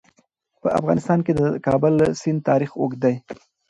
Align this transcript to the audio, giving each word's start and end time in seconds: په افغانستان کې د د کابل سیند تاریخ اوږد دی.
په 0.61 0.67
افغانستان 0.79 1.19
کې 1.25 1.31
د 1.35 1.39
د 1.39 1.45
کابل 1.67 1.93
سیند 2.21 2.39
تاریخ 2.49 2.71
اوږد 2.79 2.99
دی. 3.05 3.15